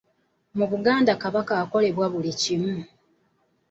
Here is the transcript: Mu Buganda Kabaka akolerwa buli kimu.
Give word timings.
Mu 0.57 0.65
Buganda 0.71 1.11
Kabaka 1.21 1.53
akolerwa 1.63 2.05
buli 2.13 2.31
kimu. 2.41 2.75